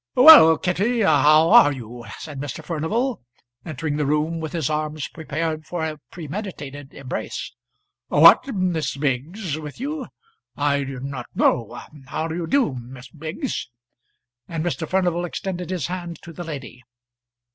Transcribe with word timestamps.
"Well, 0.15 0.57
Kitty, 0.57 1.01
how 1.01 1.51
are 1.51 1.71
you?" 1.71 2.05
said 2.17 2.39
Mr. 2.39 2.63
Furnival, 2.63 3.21
entering 3.63 3.97
the 3.97 4.05
room 4.07 4.39
with 4.39 4.51
his 4.51 4.67
arms 4.67 5.07
prepared 5.07 5.67
for 5.67 5.85
a 5.85 5.99
premeditated 6.09 6.95
embrace. 6.95 7.53
"What, 8.07 8.47
Miss 8.47 8.97
Biggs 8.97 9.59
with 9.59 9.79
you? 9.79 10.07
I 10.57 10.85
did 10.85 11.03
not 11.03 11.27
know. 11.35 11.79
How 12.07 12.27
do 12.27 12.33
you 12.33 12.47
do, 12.47 12.73
Miss 12.73 13.09
Biggs?" 13.09 13.69
and 14.47 14.65
Mr. 14.65 14.89
Furnival 14.89 15.23
extended 15.23 15.69
his 15.69 15.85
hand 15.85 16.17
to 16.23 16.33
the 16.33 16.43
lady. 16.45 16.81